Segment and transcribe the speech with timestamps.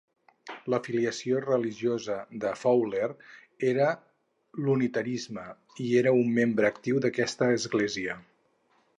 [0.73, 2.15] L'afiliació religiosa
[2.45, 3.09] de Fowler
[3.71, 3.89] era
[4.67, 5.43] l'unitarisme
[5.89, 8.17] i era un membre actiu d'aquesta església.